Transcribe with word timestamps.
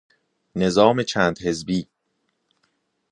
نظام 0.55 1.03
چند 1.03 1.39
حزبی 1.41 1.87